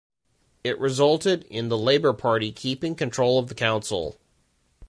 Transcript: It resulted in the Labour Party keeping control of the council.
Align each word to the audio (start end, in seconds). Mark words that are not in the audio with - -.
It 0.63 0.79
resulted 0.79 1.43
in 1.43 1.69
the 1.69 1.77
Labour 1.77 2.11
Party 2.11 2.51
keeping 2.51 2.95
control 2.95 3.37
of 3.37 3.49
the 3.49 3.53
council. 3.53 4.17